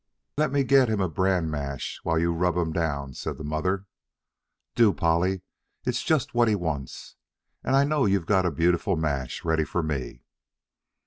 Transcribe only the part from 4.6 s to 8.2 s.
"Do, Polly, it's just what he wants; and I know